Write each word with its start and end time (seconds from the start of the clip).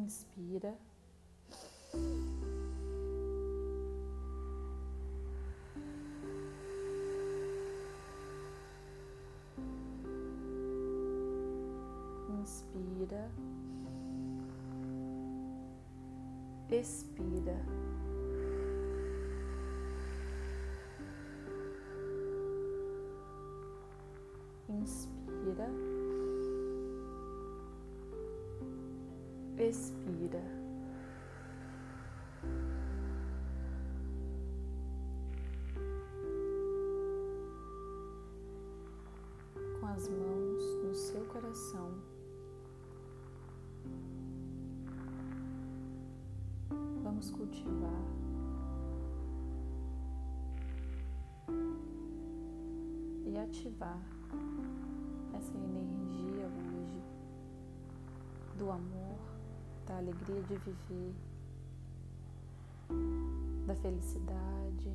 Inspira, 0.00 0.74
expira. 16.70 17.60
Inspira, 24.68 25.68
expira. 29.62 30.42
Com 39.80 39.86
as 39.86 40.08
mãos 40.08 40.84
no 40.84 40.94
seu 40.94 41.24
coração. 41.26 41.94
Vamos 47.02 47.30
cultivar 47.30 48.04
e 53.26 53.36
ativar 53.38 54.00
essa 55.34 55.52
energia 55.56 56.46
hoje 56.46 57.02
do 58.56 58.70
amor, 58.70 59.18
da 59.86 59.96
alegria 59.96 60.42
de 60.42 60.56
viver, 60.56 61.14
da 63.66 63.74
felicidade, 63.74 64.92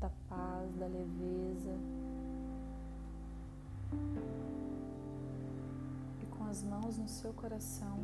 da 0.00 0.10
paz, 0.28 0.74
da 0.76 0.86
leveza. 0.86 1.78
E 6.22 6.26
com 6.26 6.44
as 6.44 6.62
mãos 6.62 6.98
no 6.98 7.08
seu 7.08 7.32
coração, 7.32 7.98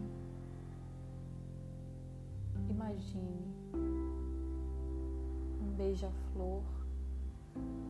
imagine 2.69 3.55
um 5.63 5.75
beija-flor 5.77 6.63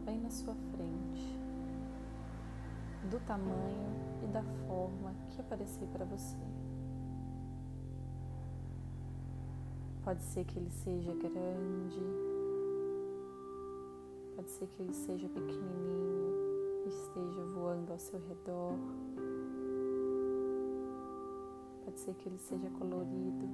bem 0.05 0.21
na 0.21 0.31
sua 0.31 0.55
frente, 0.73 1.39
do 3.11 3.21
tamanho 3.21 3.91
e 4.23 4.27
da 4.27 4.43
forma 4.67 5.15
que 5.31 5.41
aparecer 5.41 5.87
para 5.89 6.05
você. 6.05 6.37
Pode 10.11 10.25
ser 10.25 10.45
que 10.45 10.59
ele 10.59 10.71
seja 10.71 11.15
grande, 11.15 12.03
pode 14.35 14.51
ser 14.51 14.67
que 14.67 14.83
ele 14.83 14.93
seja 14.93 15.29
pequenininho 15.29 16.89
esteja 16.89 17.45
voando 17.55 17.93
ao 17.93 17.99
seu 18.01 18.19
redor. 18.19 18.75
Pode 21.85 22.01
ser 22.01 22.13
que 22.15 22.29
ele 22.29 22.39
seja 22.39 22.69
colorido. 22.71 23.49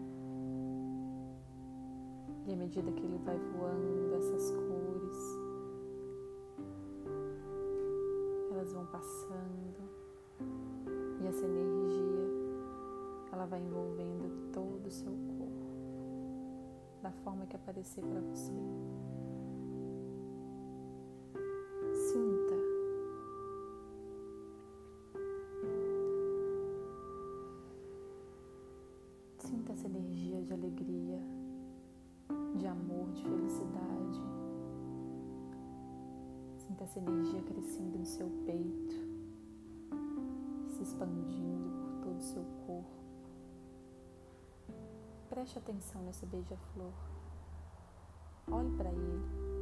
E 2.47 2.55
à 2.55 2.57
medida 2.57 2.91
que 2.91 3.05
ele 3.05 3.19
vai 3.19 3.39
voando, 3.39 4.15
essas 4.15 4.51
cores, 4.53 5.39
elas 8.51 8.73
vão 8.73 8.87
passando 8.87 9.77
e 11.21 11.27
essa 11.27 11.45
energia, 11.45 12.31
ela 13.31 13.45
vai 13.45 13.61
envolvendo 13.61 14.51
todo 14.55 14.87
o 14.87 14.91
seu 14.91 15.26
da 17.07 17.13
forma 17.23 17.47
que 17.47 17.55
aparecer 17.55 18.03
para 18.03 18.21
você. 18.21 18.53
Sinta. 21.93 22.57
Sinta 29.39 29.73
essa 29.73 29.87
energia 29.87 30.43
de 30.43 30.53
alegria, 30.53 31.21
de 32.57 32.67
amor, 32.67 33.13
de 33.13 33.23
felicidade. 33.23 34.21
Sinta 36.59 36.83
essa 36.83 36.99
energia 36.99 37.41
crescendo 37.43 37.99
no 37.99 38.05
seu 38.05 38.29
peito, 38.45 38.97
se 40.71 40.83
expandindo 40.83 41.71
por 41.71 42.01
todo 42.01 42.19
o 42.19 42.21
seu 42.21 42.43
corpo. 42.67 43.06
Preste 45.37 45.59
atenção 45.59 46.01
nesse 46.01 46.25
beija-flor. 46.25 46.95
Olhe 48.51 48.75
para 48.75 48.89
ele. 48.91 49.56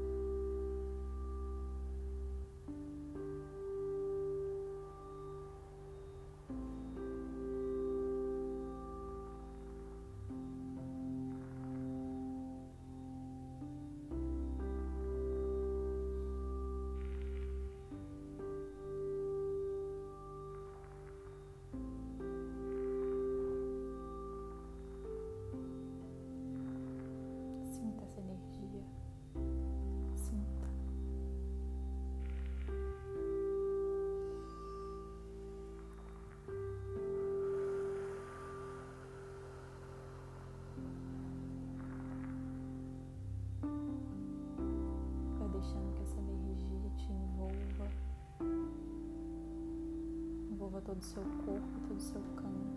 Envolva 50.75 50.81
todo 50.87 50.99
o 50.99 51.05
seu 51.05 51.23
corpo, 51.23 51.81
todo 51.89 51.97
o 51.97 52.01
seu 52.01 52.21
campo. 52.35 52.75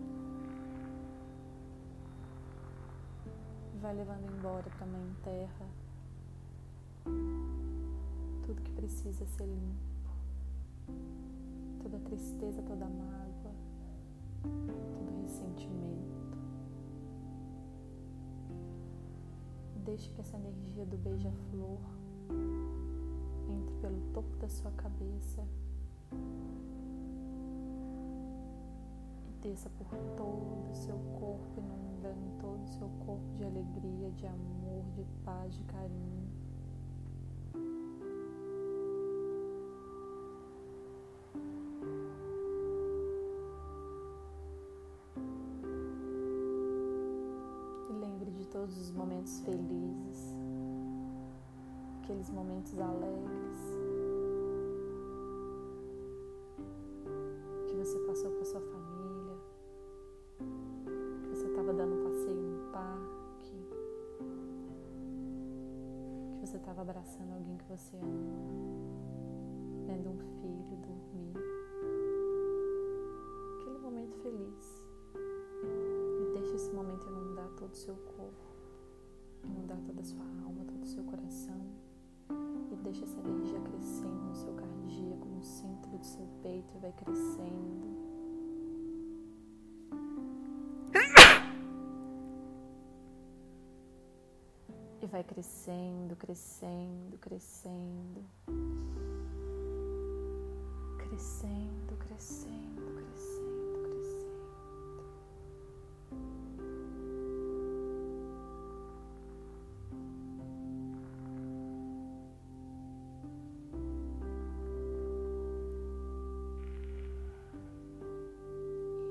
vai 3.80 3.94
levando 3.94 4.24
embora 4.36 4.70
para 4.70 4.84
a 4.84 4.88
Mãe 4.88 5.16
Terra 5.22 5.66
tudo 8.44 8.62
que 8.62 8.72
precisa 8.72 9.24
ser 9.26 9.46
limpo, 9.46 10.10
toda 11.82 11.98
tristeza, 12.00 12.62
toda 12.62 12.86
mágoa, 12.86 13.52
todo 14.42 15.22
ressentimento. 15.22 16.18
Deixe 19.84 20.10
que 20.10 20.20
essa 20.20 20.36
energia 20.36 20.86
do 20.86 20.96
beija-flor 20.98 21.80
entre 23.48 23.74
pelo 23.80 24.00
topo 24.12 24.36
da 24.36 24.48
sua 24.48 24.70
cabeça 24.72 25.44
desça 29.42 29.70
por 29.70 29.86
todo 30.16 30.70
o 30.70 30.74
seu 30.74 30.96
corpo, 31.18 31.60
inundando 31.60 32.30
todo 32.40 32.62
o 32.62 32.68
seu 32.68 32.88
corpo 33.06 33.24
de 33.36 33.44
alegria, 33.44 34.10
de 34.12 34.26
amor, 34.26 34.84
de 34.94 35.04
paz, 35.24 35.54
de 35.54 35.62
carinho. 35.64 36.28
E 47.88 47.92
lembre 47.92 48.30
de 48.32 48.46
todos 48.46 48.76
os 48.76 48.90
momentos 48.90 49.40
felizes, 49.40 50.36
aqueles 52.02 52.28
momentos 52.30 52.76
alegres 52.78 53.87
estava 61.68 61.84
dando 61.84 62.00
um 62.00 62.04
passeio 62.04 62.40
no 62.40 62.72
parque, 62.72 63.68
que 66.40 66.46
você 66.46 66.56
estava 66.56 66.80
abraçando 66.80 67.34
alguém 67.34 67.58
que 67.58 67.64
você 67.64 67.96
ama, 67.98 68.32
vendo 69.86 70.08
um 70.08 70.18
filho 70.40 70.76
dormir. 70.78 71.34
Aquele 73.60 73.78
momento 73.80 74.16
feliz. 74.22 74.82
E 75.62 76.32
deixe 76.32 76.54
esse 76.54 76.72
momento 76.72 77.06
inundar 77.06 77.50
todo 77.58 77.70
o 77.70 77.76
seu 77.76 77.96
corpo, 77.96 78.48
inundar 79.44 79.78
toda 79.84 80.00
a 80.00 80.04
sua 80.04 80.24
alma, 80.46 80.64
todo 80.64 80.82
o 80.82 80.86
seu 80.86 81.04
coração. 81.04 81.60
E 82.72 82.76
deixe 82.76 83.04
essa 83.04 83.18
energia 83.18 83.60
crescendo 83.60 84.24
no 84.24 84.34
seu 84.34 84.54
cardíaco, 84.54 85.26
no 85.26 85.42
centro 85.42 85.98
do 85.98 86.06
seu 86.06 86.26
peito, 86.42 86.78
vai 86.78 86.92
crescendo. 86.92 87.87
E 95.00 95.06
vai 95.06 95.22
crescendo, 95.22 96.16
crescendo, 96.16 97.16
crescendo. 97.18 98.24
Crescendo, 100.98 101.96
crescendo, 101.98 102.82
crescendo, 102.96 103.78
crescendo. 103.84 104.38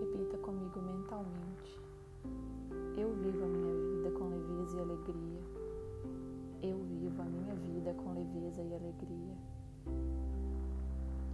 Repita 0.02 0.38
comigo 0.40 0.82
mentalmente. 0.82 1.57
Vida 7.88 7.94
com 7.94 8.14
leveza 8.14 8.62
e 8.62 8.74
alegria. 8.74 9.36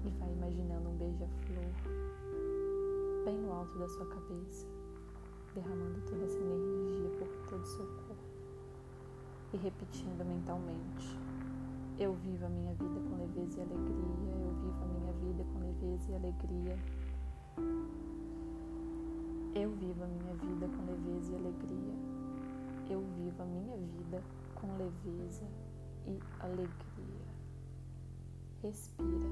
E 0.05 0.09
vai 0.19 0.31
imaginando 0.31 0.89
um 0.89 0.97
beija-flor 0.97 1.71
bem 3.25 3.38
no 3.39 3.51
alto 3.51 3.79
da 3.79 3.88
sua 3.88 4.05
cabeça, 4.05 4.67
derramando 5.55 6.00
toda 6.01 6.23
essa 6.25 6.38
energia 6.38 7.09
por 7.17 7.50
todo 7.50 7.61
o 7.61 7.65
seu 7.65 7.85
corpo. 7.85 8.23
E 9.53 9.57
repetindo 9.57 10.23
mentalmente: 10.23 11.17
Eu 11.97 12.13
vivo 12.13 12.45
a 12.45 12.50
minha 12.50 12.73
vida 12.73 12.99
com 13.09 13.17
leveza 13.17 13.59
e 13.59 13.63
alegria. 13.63 14.13
Eu 14.35 14.51
vivo 14.61 14.83
a 14.83 14.88
minha 14.88 15.13
vida 15.13 15.44
com 15.51 15.59
leveza 15.59 16.11
e 16.11 16.15
alegria. 16.15 16.77
Eu 19.56 19.71
vivo 19.71 20.03
a 20.03 20.07
minha 20.07 20.33
vida 20.35 20.67
com 20.67 20.85
leveza 20.85 21.31
e 21.31 21.35
alegria. 21.35 21.94
Eu 22.89 23.01
vivo 23.17 23.41
a 23.41 23.45
minha 23.45 23.77
vida 23.77 24.21
com 24.53 24.67
leveza 24.77 25.47
e 26.07 26.19
alegria. 26.39 26.73
Respira. 28.61 29.29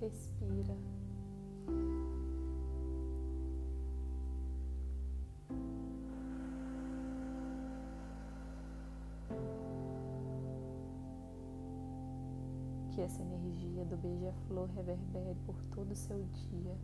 Respira. 0.00 0.97
Que 12.98 13.02
essa 13.02 13.22
energia 13.22 13.84
do 13.84 13.96
beija-flor 13.96 14.68
reverbere 14.74 15.36
por 15.46 15.54
todo 15.72 15.92
o 15.92 15.94
seu 15.94 16.20
dia, 16.50 16.76